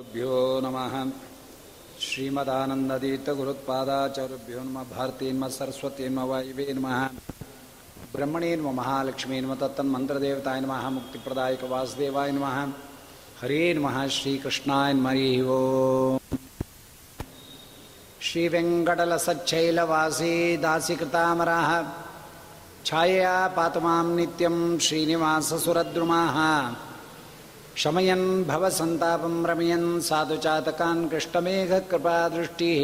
गुरुभ्यो 0.00 0.60
नमः। 0.64 1.12
श्रीमदानन्दतीर्थगुरुत्पादाचार्युभ्यो 2.00 4.60
नमः। 4.60 4.82
भारतीन्म 4.82 5.48
सरस्वतीन्म 5.48 6.20
वायुवे 6.20 6.72
नमः। 6.72 7.08
ब्रह्मणेन्म 8.16 8.74
महालक्ष्मीन्म 8.74 9.54
तत्तन्मन्त्रदेवताय 9.54 10.60
नमः। 10.60 10.90
मुक्तिप्रदायक 10.90 11.64
वासुदेवाय 11.64 12.32
नमः। 12.32 12.72
हरे 13.42 13.74
नमः। 13.74 14.08
श्रीकृष्णाय 14.08 14.92
नमः। 14.92 15.10
हरिः 15.10 15.48
ओम् 15.48 16.18
श्रीवेङ्कटलसच्छैलवासी 18.22 20.56
दासीकृतामराः। 20.56 21.88
छायया 22.86 23.48
पातु 23.48 23.80
माँ 23.80 24.16
नित्यं 24.16 24.78
श्रीनिवाससुरद्रुमाः। 24.78 26.36
शमयन् 27.80 28.44
भवसन्तापं 28.48 29.34
रमयन् 29.48 30.00
साधुचातकान् 30.08 31.08
कृष्णमेघकृपादृष्टिः 31.10 32.82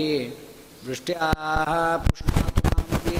वृष्ट्याः 0.87 1.73
पुष्णातु 2.05 2.63
मामपि 2.67 3.19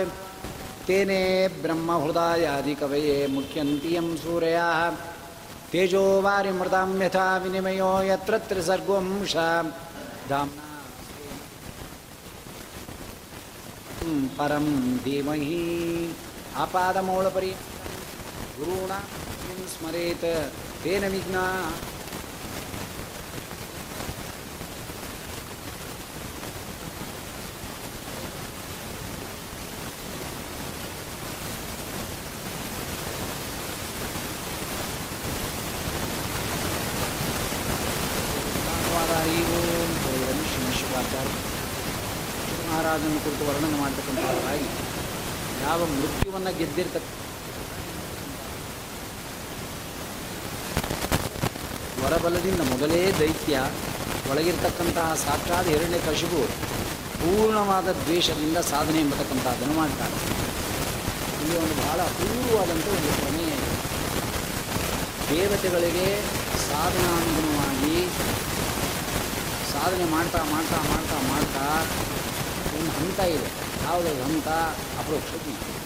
तेने 0.87 1.21
ब्रह्महृदायादिकवये 1.61 3.17
मुख्यन्ति 3.27 3.89
यं 3.95 4.07
सूर्याः। 4.23 4.81
तेजो 5.71 6.03
वारिमृतां 6.21 6.89
यथा 7.01 7.27
विनिमयो 7.43 7.91
यत्र 8.03 8.33
त्रिसर्गोंशा 8.49 9.47
धाम्ना 10.29 10.65
परं 14.37 14.65
धीमहि 15.03 15.61
आपादमूलपरि 16.63 17.51
गुरूणा 18.57 18.99
स्मरेत्। 19.73 20.27
तेन 20.83 21.03
विघ्ना 21.11 21.45
ವರ್ಣನೆ 43.63 43.79
ಮಾಡತಕ್ಕಂಥವರಾಗಿ 43.79 44.67
ಯಾವ 45.63 45.79
ಮೃತ್ಯುವನ್ನು 45.91 46.51
ಗೆದ್ದಿರ್ತಕ್ಕ 46.57 47.09
ಹೊರಬಲದಿಂದ 51.97 52.61
ಮೊದಲೇ 52.69 53.01
ದೈತ್ಯ 53.19 53.57
ಒಳಗಿರ್ತಕ್ಕಂತಹ 54.29 55.07
ಸಾಕ್ಷಾತ್ 55.21 55.69
ಎರಡನೇ 55.73 55.99
ಕಶಿಬು 56.05 56.41
ಪೂರ್ಣವಾದ 57.17 57.89
ದ್ವೇಷದಿಂದ 57.99 58.59
ಸಾಧನೆ 58.69 58.99
ಎಂಬತಕ್ಕಂಥದ್ದನ್ನು 58.99 59.75
ಮಾಡ್ತಾರೆ 59.75 60.17
ಇಲ್ಲಿ 61.35 61.55
ಒಂದು 61.57 61.75
ಬಹಳ 61.81 61.99
ಅಪೂರ್ವವಾದಂಥ 62.09 62.87
ಒಂದು 62.95 63.11
ಪ್ರಮೇಯ 63.19 63.53
ದೇವತೆಗಳಿಗೆ 65.29 66.07
ಸಾಧನಾನುಗುಣವಾಗಿ 66.65 67.97
ಸಾಧನೆ 69.73 70.07
ಮಾಡ್ತಾ 70.11 70.41
ಮಾಡ್ತಾ 70.51 70.79
ಮಾಡ್ತಾ 70.89 71.19
ಮಾಡ್ತಾ 71.27 71.67
ಹಂತ 73.01 73.19
ಇದೆ. 73.19 73.49
ಯಾವುದೇ 73.83 74.11
ಹಂತ 74.21 74.47
ಅಪರೋಕ್ಷ 75.01 75.33
ಜ್ಞಾನ 75.33 75.81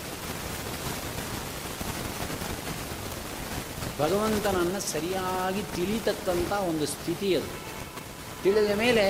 ಭಗವಂತನನ್ನು 4.00 4.80
ಸರಿಯಾಗಿ 4.80 5.64
ತಿಳಿತಕ್ಕಂಥ 5.76 6.52
ಒಂದು 6.52 6.86
ಸ್ಥಿತಿ 6.86 7.36
ಅದು. 7.36 7.50
ತಿಳಿದ 8.44 8.72
ಮೇಲೆ 8.76 9.06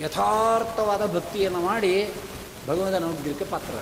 ಯಥಾರ್ಥವಾದ 0.00 1.14
ಭಕ್ತಿಯನ್ನು 1.14 1.60
ಮಾಡಿ 1.60 1.92
ಭಗವಂತನ 2.68 3.04
ಅನುಗ್ರಹಕ್ಕೆ 3.04 3.44
ಪಾತ್ರ. 3.44 3.74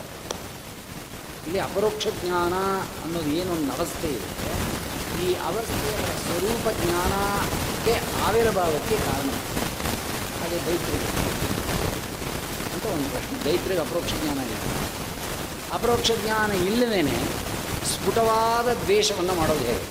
ಇಲ್ಲಿ 1.46 1.58
ಅಪರೋಕ್ಷ 1.58 2.06
ಜ್ಞಾನ 2.20 2.54
ಅನ್ನೋದು 3.04 3.30
ಏನೊಂದು 3.30 3.72
ಅವಸ್ಥೆ 3.72 4.08
ಇದೆ. 4.08 4.28
ಈ 5.24 5.34
ಅವಸ್ಥೆಯ 5.34 5.96
ಸ್ವರೂಪ 6.24 6.66
ಜ್ಞಾನಕ್ಕೆ 6.84 7.94
ಆವಿರ್ಭಾವಕ್ಕೆ 8.24 8.96
ಕಾರಣ. 8.96 9.30
ದೈತ್ರಿಗೆ 10.66 11.06
ಅಂತ 11.06 11.27
ಒಂದು 12.98 13.10
ಪ್ರಶ್ನೆ 13.10 13.44
ದೈತ್ರಿಗೆ 13.44 13.80
ಅಪರೋಕ್ಷ 13.80 14.12
ಜ್ಞಾನ 14.22 14.38
ಇದೆ 14.38 14.56
ಅಪರೋಕ್ಷ 15.72 16.10
ಜ್ಞಾನ 16.24 16.52
ಇಲ್ಲದೇ 16.52 17.02
ಸ್ಫುಟವಾದ 17.84 18.68
ದ್ವೇಷವನ್ನು 18.72 19.34
ಮಾಡೋದು 19.34 19.64
ಹೇಗೆ? 19.64 19.84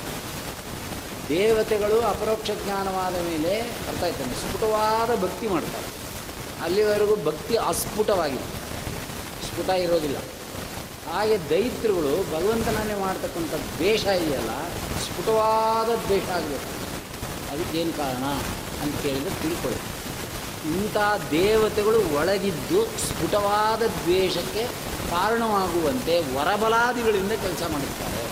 ದೇವತೆಗಳು 1.30 2.02
ಅಪರೋಕ್ಷ 2.02 2.52
ಜ್ಞಾನವಾದ 2.64 3.16
ಮೇಲೆ 3.16 3.60
ಅರ್ಥ 3.62 4.04
ಆಯ್ತಾನೆ 4.04 4.34
ಸ್ಫುಟವಾದ 4.34 5.22
ಭಕ್ತಿ 5.24 5.48
ಮಾಡ್ತಾರೆ. 5.48 5.88
ಅಲ್ಲಿವರೆಗೂ 6.64 7.16
ಭಕ್ತಿ 7.16 7.56
ಅಸ್ಫುಟವಾಗಿದೆ. 7.56 8.48
ಸ್ಫುಟ 9.48 9.70
ಇರೋದಿಲ್ಲ. 9.70 10.18
ಹಾಗೆ 11.12 11.50
ದೈತ್ರುಗಳು 11.50 12.12
ಭಗವಂತನನ್ನೇ 12.32 12.94
ಮಾಡ್ತಕ್ಕಂಥ 12.94 13.54
ದ್ವೇಷ 13.78 14.06
ಇದೆಯಲ್ಲ, 14.06 14.54
ಸ್ಫುಟವಾದ 15.06 15.90
ದ್ವೇಷ 16.06 16.30
ಆಗಬೇಕು. 16.30 16.70
ಅದಕ್ಕೇನು 17.52 17.94
ಕಾರಣ 17.98 18.26
ಅಂತ 18.84 18.96
ಕೇಳಿದರೆ 19.02 19.42
ತಿಳ್ಕೊಳ್ಳಿ. 19.42 19.97
ಇಂಥ 20.68 20.98
ದೇವತೆಗಳು 21.32 22.16
ಒಳಗಿದ್ದು 22.16 22.86
ಸ್ಫುಟವಾದ 22.86 23.82
ದ್ವೇಷಕ್ಕೆ 23.88 24.68
ಕಾರಣವಾಗುವಂತೆ 25.10 26.20
ವರಬಲಾದಿಗಳಿಂದ 26.36 27.32
ಕೆಲಸ 27.32 27.64
ಮಾಡುತ್ತಾರೆ. 27.72 28.24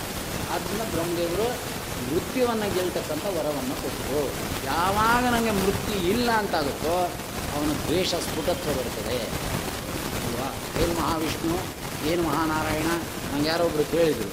ಆದ್ದರಿಂದ 0.54 0.82
ಬ್ರಹ್ಮದೇವರು 0.94 1.76
ಮೃತ್ಯುವನ್ನು 2.14 2.74
ಗೆಲ್ತಕ್ಕಂಥ 2.74 3.24
ವರವನ್ನು 3.24 3.82
ಕೊಟ್ಟರು. 3.82 4.24
ಯಾವಾಗ 4.66 5.24
ನನಗೆ 5.24 5.50
ಮೃತ್ಯು 5.50 5.94
ಇಲ್ಲ 5.94 6.30
ಅಂತಾಗುತ್ತೋ 6.30 7.10
ಅವನ 7.56 7.72
ದ್ವೇಷ 7.86 8.14
ಸ್ಫುಟತ್ವ 8.14 8.70
ಬರ್ತದೆ 8.70 9.18
ಅಲ್ವಾ? 9.18 10.54
ಏನು 10.82 10.94
ಮಹಾವಿಷ್ಣು? 11.00 11.58
ಏನು 12.06 12.22
ಮಹಾನಾರಾಯಣ? 12.22 12.86
ನಂಗೆ 13.34 13.48
ಯಾರೋ 13.48 13.64
ಒಬ್ಬರು 13.64 13.84
ಕೇಳಿದರು. 13.84 14.30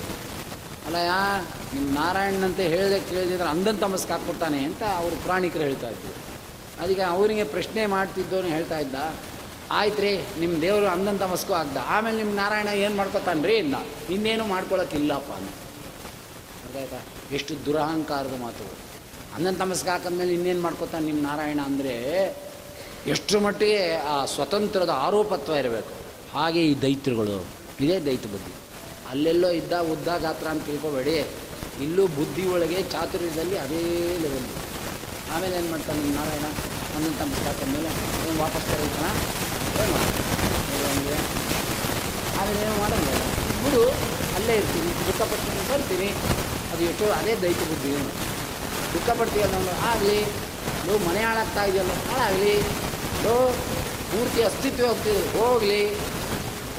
ಅಲ್ಲ 0.85 0.95
ಯಾ 0.95 1.45
ನಿಮ್ಮ 1.73 1.95
ನಾರಾಯಣನಂತೆ 1.95 2.67
ಹೇಳಿದೆ 2.67 2.99
ಕೇಳಿದ್ರೆ 2.99 3.49
ಅಂಧನ 3.49 3.75
ತಮಸ್ಕ 3.75 4.11
ಅಂತ 4.11 4.83
ಅವರು 4.83 5.23
ಪ್ರಾಣಿಕರು 5.23 5.63
ಹೇಳ್ತಾ 5.63 5.89
ಇದ್ರು. 5.89 6.22
ಅದಕ್ಕೆ 6.83 7.05
ಅವನಿಗೆ 7.13 7.43
ಪ್ರಶ್ನೆ 7.55 7.83
ಮಾಡ್ತಿದ್ದವನು 7.95 8.49
ಹೇಳ್ತಾ 8.55 8.77
ಇದ್ದ 8.85 8.95
ಆಯ್ತು 9.79 10.01
ರೀ 10.03 10.13
ನಿಮ್ಮ 10.41 10.55
ದೇವರು 10.61 10.87
ಅಂದನ್ 10.93 11.19
ತಮಸ್ಕೂ 11.25 11.53
ಆಗ್ದ. 11.59 11.77
ಆಮೇಲೆ 11.95 12.17
ನಿಮ್ಮ 12.21 12.33
ನಾರಾಯಣ 12.41 12.69
ಏನು 12.85 12.95
ಮಾಡ್ಕೊತಾನೆ 12.95 13.47
ರೀ 13.49 13.55
ಇಲ್ಲ 13.65 13.75
ಇನ್ನೇನು 14.15 14.45
ಮಾಡ್ಕೊಳಕ್ಕಿಲ್ಲಪ್ಪ 14.53 15.31
ಅಂತ 15.39 15.51
ಅರ್ಥ 16.65 16.95
ಎಷ್ಟು 17.37 17.53
ದುರಹಂಕಾರದ 17.65 18.35
ಮಾತು. 18.41 18.65
ಅಂದನ್ 19.35 19.57
ತಮಸ್ಕ 19.61 19.87
ಹಾಕಿದ್ಮೇಲೆ 19.93 20.33
ಇನ್ನೇನು 20.33 20.61
ಮಾಡ್ಕೊತಾನೆ 20.61 21.05
ನಿಮ್ಮ 21.05 21.21
ನಾರಾಯಣ 21.27 21.59
ಅಂದರೆ, 21.69 21.93
ಎಷ್ಟು 23.13 23.39
ಮಟ್ಟಿಗೆ 23.45 23.79
ಆ 24.13 24.15
ಸ್ವತಂತ್ರದ 24.33 24.91
ಆರೋಪತ್ವ 25.05 25.53
ಇರಬೇಕು. 25.53 25.93
ಹಾಗೆ 26.33 26.61
ಈ 26.71 26.73
ದೈತ್ಯಗಳು 26.81 27.37
ಇದೇ 27.85 27.97
ದೈತ್ಯ 28.09 28.29
ಬುದ್ಧಿ. 28.33 28.53
ಅಲ್ಲೆಲ್ಲೋ 29.11 29.49
ಇದ್ದ, 29.61 29.73
ಉದ್ದ 29.93 30.09
ಗಾತ್ರ 30.25 30.47
ಅಂತ 30.53 30.63
ತಿಳ್ಕೊಬೇಡಿ. 30.65 31.17
ಇಲ್ಲೂ 31.85 32.03
ಬುದ್ಧಿ 32.19 32.43
ಒಳಗೆ 32.55 32.79
ಚಾತುರ್ಯದಲ್ಲಿ 32.93 33.57
ಅದೇ 33.57 33.81
ಲೆವೆಲ್ 34.23 34.47
ಆಮೇಲೆ 35.33 35.55
ಏನು 35.59 35.69
ಮಾಡ್ತಾನೆ 35.71 35.99
ನಿಮ್ಮ 36.05 36.15
ನಾರಾಯಣ? 36.19 36.47
ಒಂದೊಂದು 36.95 37.17
ತಮ್ಮ 37.19 37.71
ಮೇಲೆ 37.75 37.89
ಏನು 38.27 38.37
ವಾಪಸ್ 38.43 38.65
ಕರೀತಾನ? 38.71 39.07
ಏನು 39.83 39.99
ಆಮೇಲೆ 42.39 42.59
ಏನು 42.65 42.77
ಮಾಡಲ್ಲ 42.81 43.09
ಗುರು 43.63 43.81
ಅಲ್ಲೇ 44.37 44.53
ಇರ್ತೀನಿ. 44.61 44.91
ದುಃಖಪಡ್ತೀನಿ 45.07 45.63
ಬರ್ತೀನಿ. 45.71 46.09
ಅದು 46.73 46.81
ಎಷ್ಟು 46.89 47.05
ಅದೇ 47.19 47.33
ದೈತ 47.43 47.61
ಬುದ್ಧಿ 47.71 47.89
ಏನು. 47.97 48.11
ದುಃಖಪಡ್ತೀಯಲ್ಲ 48.93 49.53
ನಾವು 49.53 49.81
ಆಗಲಿ. 49.91 50.19
ಲೋ, 50.87 50.93
ಮನೆ 51.07 51.21
ಹಾಳಾಗ್ತಾ 51.21 51.63
ಇದೆಯಲ್ಲ, 51.63 51.93
ಹಾಳಾಗಲಿ. 52.09 52.55
ಲೋ, 53.25 53.35
ಪೂರ್ತಿ 54.11 54.41
ಅಸ್ತಿತ್ವ 54.43 54.87
ಹೋಗ್ತೀವಿ 54.87 55.21
ಹೋಗಲಿ. 55.37 55.83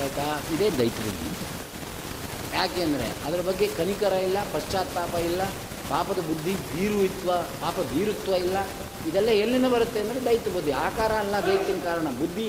ಆಯ್ತಾ? 0.03 0.27
ಇದೇ 0.55 0.71
ದೈತ್ಯ 0.71 1.03
ಬುದ್ಧಿ. 1.07 1.31
ಯಾಕೆಂದರೆ 2.57 3.07
ಅದರ 3.27 3.41
ಬಗ್ಗೆ 3.41 3.67
ಕನಿಕರ 3.79 4.13
ಇಲ್ಲ, 4.29 4.39
ಪಶ್ಚಾತ್ತಾಪ 4.55 5.15
ಇಲ್ಲ. 5.31 5.43
ಪಾಪದ 5.89 6.21
ಬುದ್ಧಿ 6.29 6.53
ಭೀರುತ್ವ 6.69 7.31
ಪಾಪ 7.63 7.77
ಭೀರುತ್ವ 7.93 8.35
ಇಲ್ಲ. 8.45 8.59
ಇದೆಲ್ಲ 9.09 9.31
ಎಲ್ಲಿಂದ 9.43 9.67
ಬರುತ್ತೆ 9.67 9.99
ಅಂದರೆ 10.01 10.21
ದೈತ್ಯ 10.25 10.51
ಬುದ್ಧಿ. 10.51 10.73
ಆಕಾರ 10.87 11.13
ಅಲ್ಲ 11.13 11.35
ದೈತ್ಯನ 11.47 11.81
ಕಾರಣ. 11.85 12.09
ಬುದ್ಧಿ, 12.21 12.49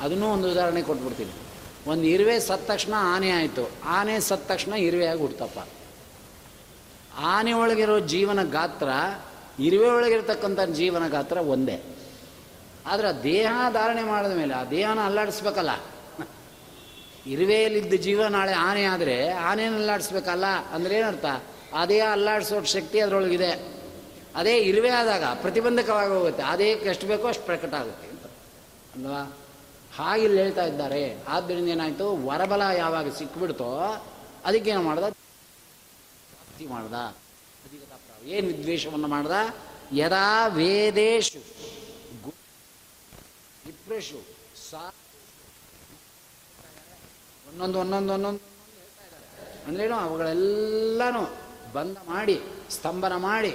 ಅದನ್ನೂ 0.00 0.26
ಒಂದು 0.32 0.46
ಉದಾಹರಣೆ 0.50 0.82
ಕೊಟ್ಬಿಡ್ತೀನಿ. 0.82 1.32
ಒಂದು 1.86 2.04
ಇರುವೆ 2.04 2.40
ಸತ್ತ 2.40 2.70
ತಕ್ಷಣ 2.70 2.94
ಆನೆ 3.14 3.30
ಆಯಿತು. 3.30 3.64
ಆನೆ 3.84 4.14
ಸತ್ತ 4.20 4.50
ತಕ್ಷಣ 4.50 4.72
ಇರುವೆಯಾಗಿ 4.72 5.20
ಹುಡ್ತಪ್ಪ. 5.20 5.58
ಆನೆ 7.34 7.52
ಒಳಗಿರೋ 7.52 7.96
ಜೀವನ 8.12 8.42
ಗಾತ್ರ, 8.42 8.88
ಇರುವೆ 9.60 9.88
ಒಳಗಿರ್ತಕ್ಕಂಥ 9.90 10.60
ಜೀವನ 10.60 11.08
ಗಾತ್ರ 11.08 11.38
ಒಂದೇ. 11.54 11.78
ಆದರೆ 12.86 13.08
ದೇಹ 13.22 13.52
ಧಾರಣೆ 13.72 14.02
ಮಾಡಿದ 14.02 14.32
ಮೇಲೆ, 14.32 14.54
ಆ 14.54 14.64
ದೇಹನ 14.64 15.00
ಅಲ್ಲಾಡಿಸ್ಬೇಕಲ್ಲ. 15.04 15.72
ಇರುವೆಯಲ್ಲಿದ್ದ 17.26 17.94
ಜೀವ 17.94 18.26
ನಾಳೆ 18.26 18.52
ಆನೆ 18.52 18.84
ಆದರೆ 18.84 19.16
ಆನೆಯನ್ನು 19.32 19.78
ಅಲ್ಲಾಡಿಸ್ಬೇಕಲ್ಲ 19.78 20.46
ಅಂದ್ರೆ 20.46 20.94
ಏನರ್ಥ? 20.98 21.26
ಅದೇ 21.74 21.98
ಅಲ್ಲಾಡಿಸೋ 22.06 22.56
ಶಕ್ತಿ 22.72 22.98
ಅದರೊಳಗಿದೆ 23.00 23.50
ಅದೇ 24.36 24.54
ಇರುವೆ 24.62 24.90
ಆದಾಗ 24.90 25.24
ಪ್ರತಿಬಂಧಕವಾಗಿ 25.42 26.12
ಹೋಗುತ್ತೆ 26.12 26.42
ಅದೇ 26.42 26.68
ಎಷ್ಟು 26.90 27.06
ಬೇಕೋ 27.06 27.26
ಅಷ್ಟು 27.28 27.44
ಪ್ರಕಟ 27.46 27.72
ಆಗುತ್ತೆ 27.74 28.06
ಅಂತ 28.08 28.26
ಅಲ್ವಾ 28.96 29.22
ಹಾಗೆ 29.92 30.22
ಇಲ್ಲಿ 30.24 30.38
ಹೇಳ್ತಾ 30.38 30.64
ಇದ್ದಾರೆ 30.64 31.02
ಆದ್ದರಿಂದ 31.28 31.68
ಏನಾಯಿತು 31.68 32.06
ವರಬಲ 32.26 32.62
ಯಾವಾಗ 32.76 33.08
ಸಿಕ್ಬಿಡ್ತೋ 33.18 33.70
ಅದಕ್ಕೇನು 34.44 34.82
ಮಾಡ್ದ 34.82 35.08
ಭಕ್ತಿ 36.40 36.66
ಮಾಡ್ದ 36.66 36.94
ಏನು 38.28 38.46
ವಿದ್ವೇಷವನ್ನು 38.46 39.08
ಮಾಡ್ದ 39.08 39.34
ಯದಾ 39.94 40.24
ವೇದೇಶು 40.56 41.40
ಇಪ್ರೇಶು 43.70 44.18
ಸಾ 44.62 44.80
ಒಂದೊಂದು 47.50 47.78
ಒಂದೊಂದು 47.78 48.12
ಒಂದೊಂದು 48.14 48.42
ಅಂದ್ರೇನು 49.66 49.96
ಅವುಗಳೆಲ್ಲನೂ 49.98 51.22
ಬಂಧ 51.74 51.96
ಮಾಡಿ, 52.12 52.36
ಸ್ತಂಭನ 52.76 53.14
ಮಾಡಿ 53.28 53.50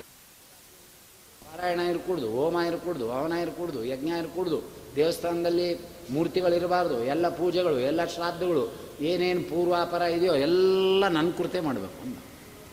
ಪಾರಾಯಣ 1.45 1.81
ಇರ್ಕೂಡ್ದು, 1.93 2.27
ಹೋಮ 2.37 2.55
ಇರ್ಕೂಡ್ದು, 2.69 3.05
ಹವನ 3.15 3.33
ಇರ್ಕೂಡ್ದು, 3.45 3.81
ಯಜ್ಞ 3.93 4.09
ಇರ್ಕೂಡ್ದು, 4.23 4.57
ದೇವಸ್ಥಾನದಲ್ಲಿ 4.95 5.67
ಮೂರ್ತಿಗಳಿರಬಾರ್ದು, 6.15 6.97
ಎಲ್ಲ 7.13 7.25
ಪೂಜೆಗಳು, 7.39 7.77
ಎಲ್ಲ 7.89 8.01
ಶ್ರಾದ್ದಗಳು 8.15 8.63
ಏನೇನು 9.09 9.43
ಪೂರ್ವಾಪರ 9.51 10.03
ಇದೆಯೋ 10.17 10.35
ಎಲ್ಲ 10.47 11.03
ನನ್ನ 11.17 11.31
ಕುರಿತೇ 11.39 11.61
ಮಾಡಬೇಕು 11.67 11.97
ಅಂತ 12.05 12.19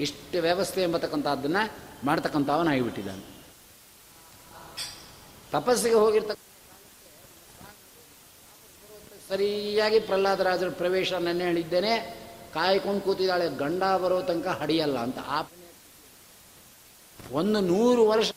ಇಷ್ಟು 0.05 0.39
ವ್ಯವಸ್ಥೆ 0.47 0.81
ಎಂಬತಕ್ಕಂಥದ್ದನ್ನು 0.89 1.63
ಮಾಡ್ತಕ್ಕಂಥವನಾಗಿಬಿಟ್ಟಿದ್ದಾನೆ 2.09 3.25
ತಪಸ್ಸಿಗೆ 5.53 5.99
ಹೋಗಿರ್ತಕ್ಕ 6.05 6.41
ಸರಿಯಾಗಿ 9.31 9.99
ಪ್ರಹ್ಲಾದರಾಜರ 10.09 10.71
ಪ್ರವೇಶ 10.81 11.13
ನನ್ನ 11.27 11.41
ಹೇಳಿದ್ದೇನೆ. 11.49 11.93
ಕಾಯ್ಕೊಂಡು 12.57 13.03
ಕೂತಿದ್ದಾಳೆ, 13.07 13.47
ಗಂಡ 13.63 13.83
ಬರೋ 14.03 14.19
ತನಕ 14.29 14.49
ಹಡಿಯಲ್ಲ 14.61 14.97
ಅಂತ. 15.07 15.19
ಆ 15.35 15.39
ಒಂದು 17.41 17.59
ನೂರು 17.73 18.03
ವರ್ಷ 18.13 18.29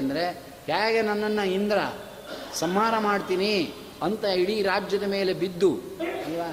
ಅಂದರೆ 0.00 0.24
ಹೇಗೆ 0.68 1.00
ನನ್ನನ್ನು 1.08 1.44
ಇಂದ್ರ 1.56 1.78
ಸಂಹಾರ 2.60 2.94
ಮಾಡ್ತೀನಿ 3.08 3.50
ಅಂತ 4.06 4.24
ಇಡೀ 4.42 4.56
ರಾಜ್ಯದ 4.70 5.06
ಮೇಲೆ 5.14 5.32
ಬಿದ್ದು, 5.42 5.70
ಅಲ್ವಾ? 6.26 6.48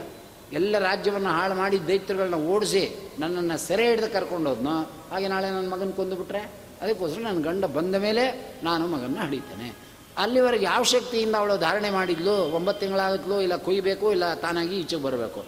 ಎಲ್ಲ 0.59 0.79
ರಾಜ್ಯವನ್ನು 0.87 1.31
ಹಾಳು 1.37 1.55
ಮಾಡಿ 1.61 1.77
ದೈತ್ಯಗಳನ್ನ 1.87 2.37
ಓಡಿಸಿ 2.53 2.83
ನನ್ನನ್ನು 3.21 3.55
ಸೆರೆ 3.67 3.85
ಹಿಡಿದು 3.89 4.09
ಕರ್ಕೊಂಡೋದ್ನೋ 4.15 4.75
ಹಾಗೆ 5.11 5.27
ನಾಳೆ 5.33 5.47
ನನ್ನ 5.55 5.69
ಮಗನ 5.73 5.93
ಕೊಂದುಬಿಟ್ರೆ 5.99 6.41
ಅದಕ್ಕೋಸ್ಕರ 6.81 7.21
ನನ್ನ 7.27 7.41
ಗಂಡ 7.49 7.65
ಬಂದ 7.77 7.95
ಮೇಲೆ 8.05 8.23
ನಾನು 8.67 8.83
ಮಗನ 8.93 9.19
ಹಡಿತೇನೆ. 9.25 9.69
ಅಲ್ಲಿವರೆಗೆ 10.17 10.65
ಯಾವ 10.65 10.83
ಶಕ್ತಿಯಿಂದ 10.83 11.35
ಅವಳು 11.35 11.57
ಧಾರಣೆ 11.57 11.89
ಮಾಡಿದ್ಲು? 11.89 12.31
ಒಂಬತ್ತು 12.31 12.85
ತಿಂಗಳಾಗತ್ಲು 12.85 13.41
ಇಲ್ಲ 13.41 13.55
ಕುಯ್ಬೇಕು 13.55 14.11
ಇಲ್ಲ 14.11 14.33
ತಾನಾಗಿ 14.33 14.79
ಈಚೆಗೆ 14.79 15.01
ಬರಬೇಕು? 15.01 15.45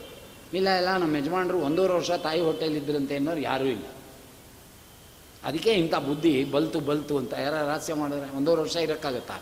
ಇಲ್ಲ 0.54 0.70
ಇಲ್ಲ, 0.70 0.98
ನಮ್ಮ 0.98 1.16
ಯಜಮಾನರು 1.16 1.60
ಒಂದೂವರೆ 1.60 1.94
ವರ್ಷ 1.94 2.12
ತಾಯಿ 2.12 2.42
ಹೊಟ್ಟೆಲಿದ್ದರಂತೆ 2.42 3.16
ಅನ್ನೋರು 3.16 3.40
ಯಾರೂ 3.40 3.66
ಇಲ್ಲ. 3.66 3.86
ಅದಕ್ಕೆ 5.44 5.72
ಇಂಥ 5.72 5.96
ಬುದ್ಧಿ, 5.96 6.44
ಬಲ್ತು 6.44 6.80
ಬಲ್ತು 6.80 7.18
ಅಂತ 7.18 7.34
ಯಾರ 7.34 7.54
ರಹಸ್ಯ 7.54 7.94
ಮಾಡಿದ್ರೆ 7.94 8.38
ಒಂದೂವರೆ 8.38 8.62
ವರ್ಷ 8.62 8.76
ಇರೋಕ್ಕಾಗತ್ತಾ? 8.76 9.42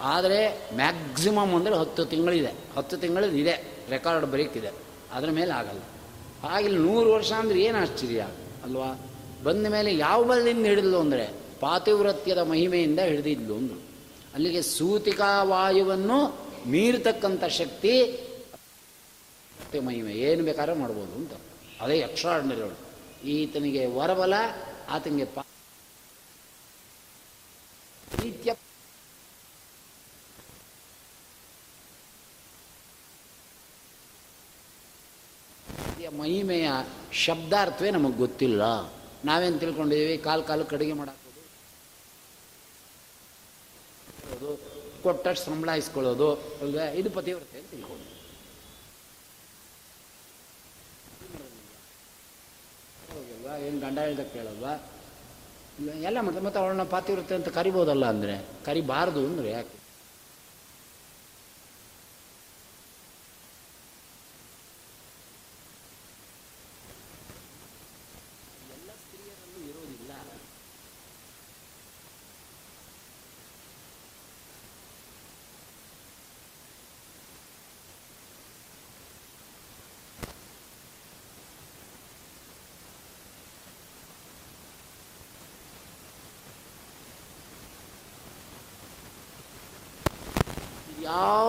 ಆದರೆ 0.00 0.70
ಮ್ಯಾಕ್ಸಿಮಮ್ 0.76 1.54
ಅಂದರೆ 1.54 1.76
ಹತ್ತು 1.76 2.04
ತಿಂಗಳಿದೆ. 2.04 2.54
ಹತ್ತು 2.76 2.96
ತಿಂಗಳು 2.96 3.26
ಇದೆ. 3.26 3.84
ರೆಕಾರ್ಡ್ 3.90 4.26
ಬ್ರೇಕ್ 4.26 4.58
ಅದರ 4.58 4.72
ಅದ್ರ 5.12 5.30
ಮೇಲೆ 5.30 5.52
ಆಗಲ್ಲ. 5.52 5.80
ಆಗಿಲ್ಲ 6.50 6.78
ನೂರು 6.78 7.12
ವರ್ಷ 7.12 7.32
ಅಂದರೆ 7.32 7.60
ಏನು 7.60 7.78
ಆಶ್ಚರ್ಯ? 7.78 8.26
ಅಲ್ವಾ? 8.64 9.00
ಬಂದ 9.44 9.66
ಮೇಲೆ 9.66 9.96
ಯಾವ 9.96 10.24
ಬಲದಿಂದ 10.24 10.66
ಹಿಡಿದ್ಲು 10.66 10.98
ಅಂದರೆ 10.98 11.34
ಪಾತಿವ್ರತ್ಯದ 11.60 12.38
ಮಹಿಮೆಯಿಂದ 12.38 12.98
ಹಿಡಿದಿದ್ಲು 12.98 13.54
ಅಂದರು 13.54 13.93
ಅಲ್ಲಿಗೆ 14.34 14.62
ಸೂತಿಕಾ 14.62 15.42
ವಾಯುವನ್ನು 15.42 16.18
ಮೀರ್ತಕ್ಕಂಥ 16.66 17.44
ಶಕ್ತಿ 17.44 17.94
ಮಹಿಮೆ, 19.86 20.12
ಏನು 20.12 20.44
ಬೇಕಾದ್ರೂ 20.44 20.74
ಮಾಡ್ಬೋದು 20.74 21.14
ಅಂತ. 21.14 21.32
ಅದೇ 21.80 21.98
ಎಕ್ಸ್ಟ್ರಾರ್ಡಿನರಿ 21.98 22.60
ಅವಳು. 22.60 22.78
ಈತನಿಗೆ 23.26 23.86
ವರಬಲ, 23.86 24.34
ಆತನಿಗೆ 24.88 25.24
ಪಾ 25.24 25.42
ನಿತ್ಯ 28.22 28.54
ಮಹಿಮೆಯ 36.18 36.70
ಶಬ್ದಾರ್ಥವೇ 37.12 37.90
ನಮಗೆ 37.90 38.16
ಗೊತ್ತಿಲ್ಲ. 38.16 38.62
ನಾವೇನು 39.24 39.58
ತಿಳ್ಕೊಂಡಿದ್ದೀವಿ? 39.58 40.18
ಕಾಲು 40.18 40.42
ಕಾಲು 40.42 40.64
ಕಡಿಗೆ 40.64 40.92
ಮಾಡಾಕೋದು 44.44 45.02
ಕೊಟ್ಟಷ್ಟು 45.04 45.44
ಸಂಬಳ 45.50 45.70
ಇಸ್ಕೊಳ್ಳೋದು, 45.80 46.28
ಅಲ್ವೇ? 46.62 46.84
ಇದು 47.00 47.08
ಪತಿವ್ರತೆ 47.16 47.56
ಅಂತ 47.60 47.70
ತಿಳ್ಕೊಂಡು. 47.74 48.10
ಏನು 53.66 53.78
ಗಂಡ 53.84 53.98
ಹೇಳ್ದ 54.04 54.22
ಕೇಳಲ್ವಾ? 54.34 54.72
ಎಲ್ಲ 56.08 56.18
ಮತ್ತೆ 56.26 56.40
ಮತ್ತೆ 56.46 56.58
ಅವಳನ್ನ 56.62 56.84
ಪಾತಿವ್ರತೆ 56.94 57.34
ಅಂತ 57.38 57.48
ಕರಿಬೋದಲ್ಲ 57.58 58.04
ಅಂದರೆ? 58.14 58.34
ಕರಿಬಾರದು 58.66 59.22
ಅಂದರೆ 59.30 59.48
ಯಾಕೆ 59.56 59.76
ಎಲ್ಲ 68.74 68.90
ಸ್ತ್ರೀಯರಲ್ಲೂ 69.02 69.60
ಇರೋದಿಲ್ಲ 69.70 70.12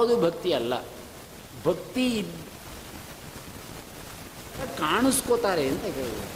ಯಾವುದು 0.06 0.16
ಭಕ್ತಿ 0.26 0.50
ಅಲ್ಲ. 0.54 0.74
ಭಕ್ತಿ 1.66 2.06
ಕಾಣಿಸ್ಕೋತಾರೆ 4.80 5.64
ಅಂತ 5.72 5.86
ಹೇಳಿದರು 5.96 6.28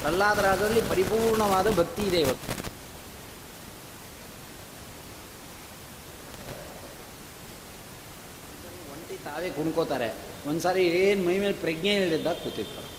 ಪ್ರಹ್ಲಾದರಾಜರಲ್ಲಿ 0.00 0.82
ಪರಿಪೂರ್ಣವಾದ 0.90 1.68
ಭಕ್ತಿ 1.78 2.02
ಇದೆ 2.10 2.18
ಇವತ್ತು. 2.24 2.46
ಒಂಟಿ 8.92 9.16
ತಾವೇ 9.24 9.50
ಕುಣ್ಕೋತಾರೆ. 9.58 10.10
ಒಂದ್ಸಾರಿ 10.50 10.84
ಏನು 11.02 11.22
ಮೈ 11.28 11.38
ಮೇಲೆ 11.44 11.56
ಪ್ರಜ್ಞೆ 11.64 11.94
ಹೇಳಿದ್ದಾಗ 12.00 12.36
ಕೂತಿರ್ತಾರೆ. 12.44 12.90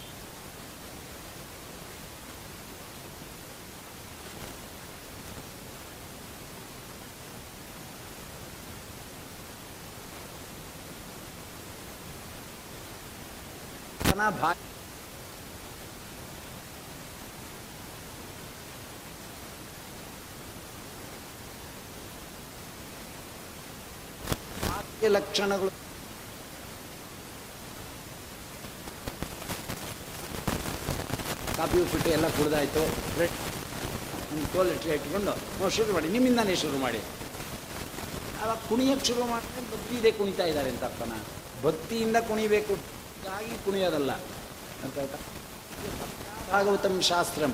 ಜನ 14.22 14.30
ಭಾ 14.40 14.50
ಲಕ್ಷಣಗಳು. 25.16 25.72
ಕಾಫಿ, 31.56 31.78
ಉಪ್ಪಿಟ್ಟು 31.84 32.10
ಎಲ್ಲ 32.16 32.28
ಕುಡ್ದಾಯ್ತು. 32.36 32.84
ಬ್ರೆಡ್ 33.16 33.36
ಕೋಲ್ 34.54 34.70
ಇಟ್ಲಿ 34.76 34.92
ಇಟ್ಕೊಂಡು 34.98 35.26
ನಾವು 35.26 35.72
ಶುರು 35.78 35.92
ಮಾಡಿ, 35.96 36.08
ನಿಮ್ಮಿಂದಾನೇ 36.16 36.56
ಶುರು 36.64 36.78
ಮಾಡಿ. 36.86 37.02
ಅವಾಗ 38.44 38.58
ಕುಣಿಯಕ್ಕೆ 38.70 39.08
ಶುರು 39.10 39.26
ಮಾಡಿದ್ರೆ 39.34 39.64
ಬತ್ತಿ 39.74 39.96
ಇದೆ 40.02 40.12
ಕುಣಿತಾ 40.22 40.48
ಇದ್ದಾರೆ 40.52 40.70
ಅಂತ 40.74 40.84
ಅರ್ಥನ 40.92 41.14
ಭಕ್ತಿಯಿಂದ 41.66 42.18
ಕುಣಿಬೇಕು. 42.30 42.76
ಹಾಗಾಗಿ 43.26 43.56
ಕುಣಿಯೋದಲ್ಲ 43.66 44.12
ಅಂತ 44.84 45.00
ಆಯ್ತಾ 45.00 45.18
ಭಾಗವತಂ 46.52 47.02
ಶಾಸ್ತ್ರಂ. 47.02 47.52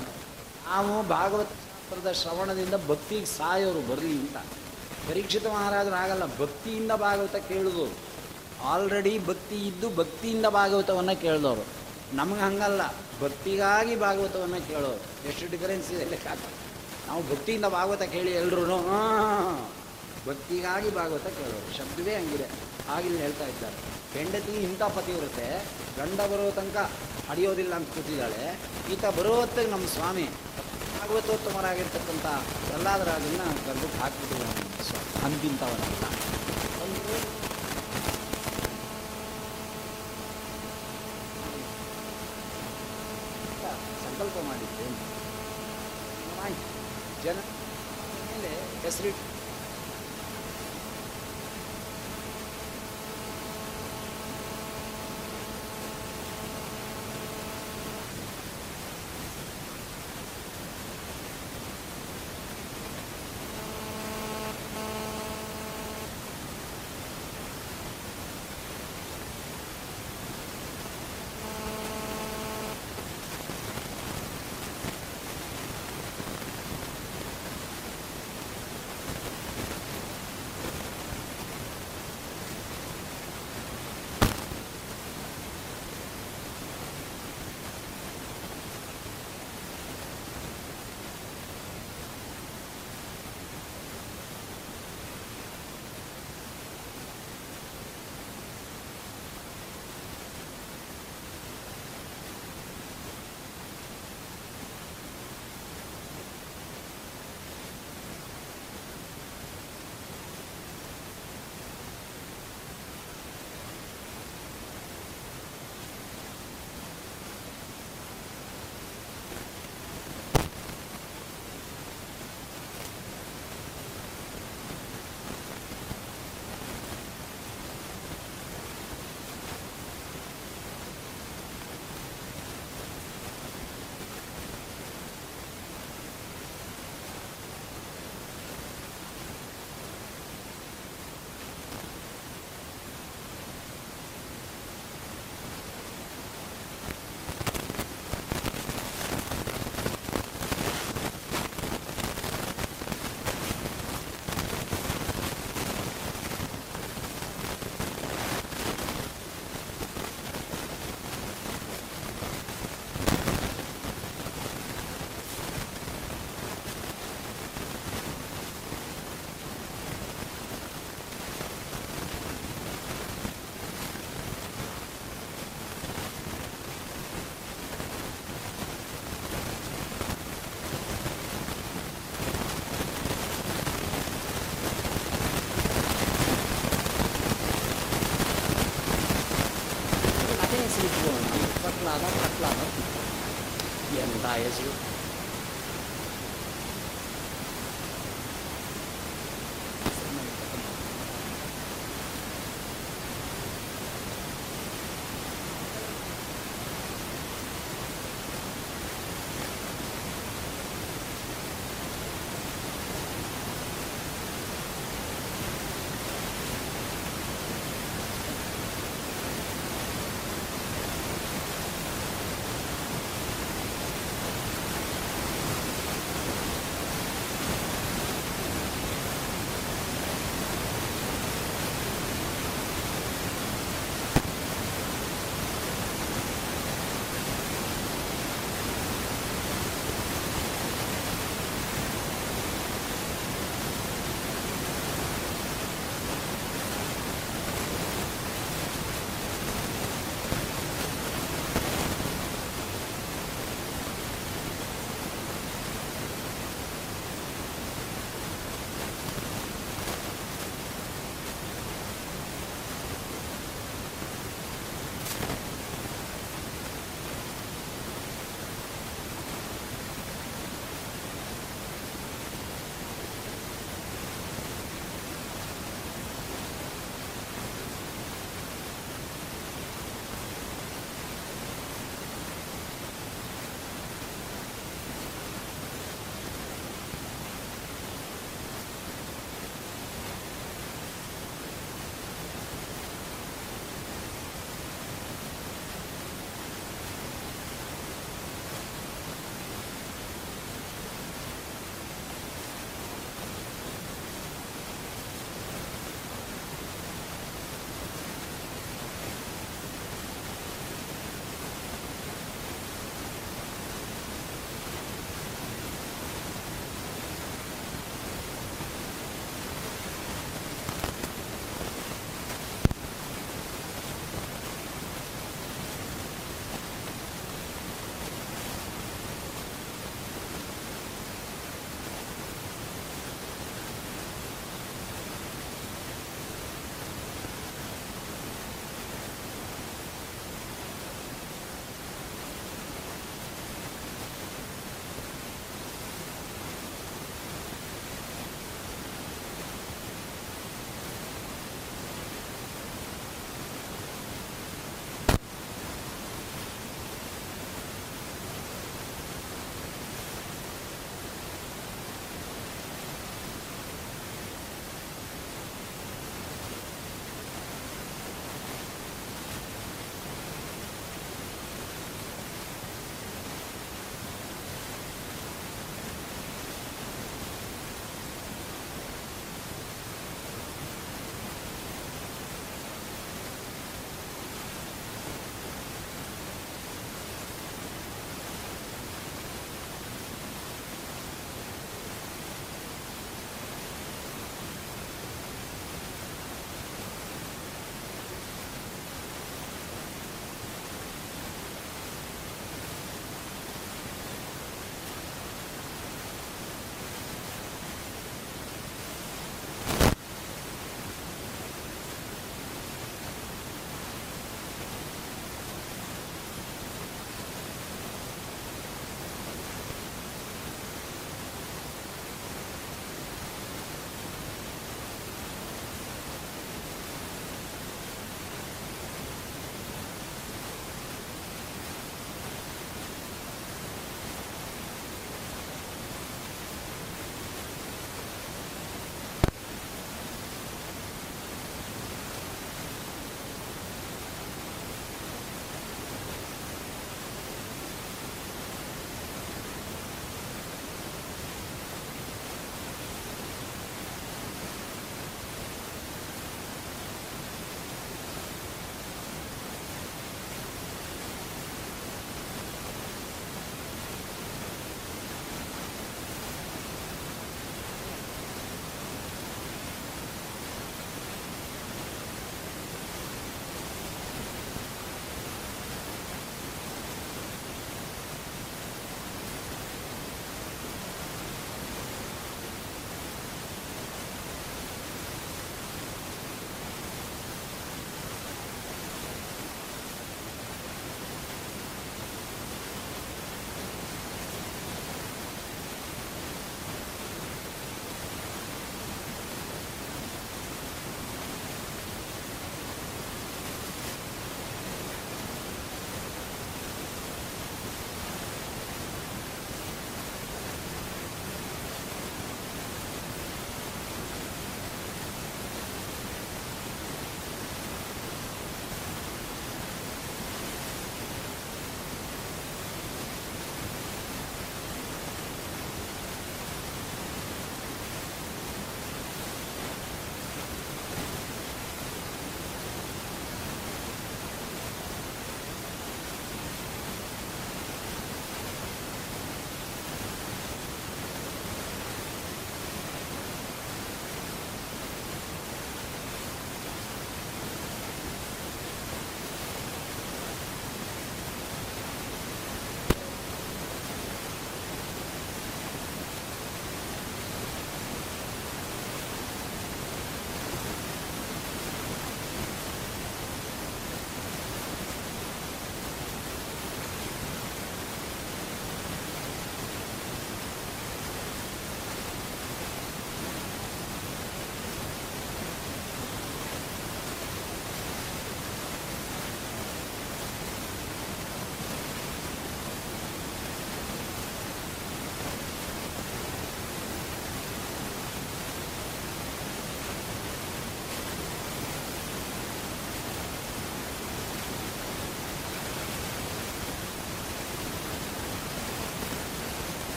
ನಾವು 0.65 1.03
ಭಾಗವತ 1.07 1.47
ಶಾಸ್ತ್ರದ 1.47 2.11
ಶ್ರವಣದಿಂದ 2.11 2.73
ಭಕ್ತಿಗೆ 2.87 3.25
ಸಾಯೋರು 3.25 3.81
ಬರಲಿ 3.89 4.19
ಅಂತ. 4.19 4.37
ಪರೀಕ್ಷಿತ 5.09 5.45
ಮಹಾರಾಜರು 5.47 5.95
ಆಗಲ್ಲ 5.95 6.25
ಭಕ್ತಿಯಿಂದ 6.39 6.91
ಭಾಗವತ 6.91 7.35
ಕೇಳಿದವರು 7.35 7.95
ಆಲ್ರೆಡಿ 8.63 9.25
ಭಕ್ತಿ 9.25 9.55
ಇದ್ದು 9.67 9.95
ಭಕ್ತಿಯಿಂದ 9.95 10.45
ಭಾಗವತವನ್ನು 10.45 11.21
ಕೇಳಿದವರು. 11.21 11.65
ನಮಗೆ 12.13 12.39
ಹಂಗಲ್ಲ, 12.39 12.81
ಭಕ್ತಿಗಾಗಿ 13.21 13.95
ಭಾಗವತವನ್ನು 13.95 14.67
ಕೇಳೋರು. 14.67 15.27
ಎಷ್ಟು 15.27 15.51
ಡಿಫರೆನ್ಸ್ 15.51 15.91
ಇದೆ 15.91 16.05
ಲೆಕ್ಕ. 16.05 16.27
ನಾವು 17.07 17.21
ಭಕ್ತಿಯಿಂದ 17.31 17.65
ಭಾಗವತ 17.65 18.01
ಕೇಳಿ 18.01 18.31
ಎಲ್ಲರೂ 18.31 18.79
ಭಕ್ತಿಗಾಗಿ 20.27 20.89
ಭಾಗವತ 20.89 21.27
ಕೇಳೋರು. 21.39 21.77
ಶಬ್ದವೇ 21.77 22.15
ಹಂಗಿದೆ. 22.15 22.47
ಆಗಿಲ್ಲಿ 22.89 23.19
ಹೇಳ್ತಾ 23.21 23.45
ಇದ್ದಾರೆ. 23.45 23.96
ಹೆಂಡತಿ 24.15 24.53
ಇಂಥ 24.67 24.81
ಪತಿ 24.95 25.11
ಇರುತ್ತೆ, 25.19 25.47
ಗಂಡ 25.97 26.19
ಬರೋ 26.31 26.45
ತನಕ 26.57 26.77
ಹಡಿಯೋದಿಲ್ಲ 27.29 27.73
ಅಂತ 27.79 27.89
ಕೂತಿದ್ದಾಳೆ. 27.95 28.43
ಈತ 28.93 29.05
ಬರೋ 29.17 29.33
ಹೊತ್ತಿಗೆ 29.39 29.71
ನಮ್ಮ 29.73 29.87
ಸ್ವಾಮಿ 29.95 30.27
ಭಾಗವತೋತ್ತಮರಾಗಿರ್ತಕ್ಕಂಥ 30.97 32.27
ಪ್ರಹ್ಲಾದರಾಜನ್ನ 32.67 33.43
ಗರ್ಭಕ್ಕೆ 33.65 33.99
ನಮ್ಮ 34.01 34.45
ಅಂತಿಂತವನಲ್ಲ 35.25 36.05
ಅಂತಿಂಥವನಲ್ಲ 36.83 37.25
ಸಂಕಲ್ಪ 44.05 44.37
ಮಾಡಿದ್ದೇನೆ. 44.49 44.99
ಜನ 47.25 47.37
ಮೇಲೆ 48.27 48.51
ಹೆಸರಿಟ್ಟು 48.83 49.36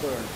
Blackburn. 0.00 0.33